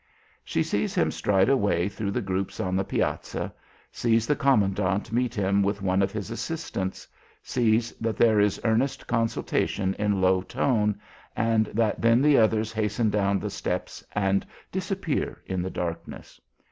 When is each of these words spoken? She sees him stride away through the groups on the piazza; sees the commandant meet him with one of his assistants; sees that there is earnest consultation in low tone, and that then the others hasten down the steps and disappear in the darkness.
She 0.43 0.63
sees 0.63 0.95
him 0.95 1.11
stride 1.11 1.47
away 1.47 1.87
through 1.87 2.09
the 2.09 2.23
groups 2.23 2.59
on 2.59 2.75
the 2.75 2.83
piazza; 2.83 3.53
sees 3.91 4.25
the 4.25 4.35
commandant 4.35 5.11
meet 5.11 5.35
him 5.35 5.61
with 5.61 5.83
one 5.83 6.01
of 6.01 6.11
his 6.11 6.31
assistants; 6.31 7.07
sees 7.43 7.91
that 7.99 8.17
there 8.17 8.39
is 8.39 8.59
earnest 8.63 9.05
consultation 9.05 9.93
in 9.99 10.19
low 10.19 10.41
tone, 10.41 10.99
and 11.35 11.67
that 11.67 12.01
then 12.01 12.19
the 12.23 12.39
others 12.39 12.73
hasten 12.73 13.11
down 13.11 13.37
the 13.37 13.51
steps 13.51 14.03
and 14.13 14.43
disappear 14.71 15.43
in 15.45 15.61
the 15.61 15.69
darkness. 15.69 16.41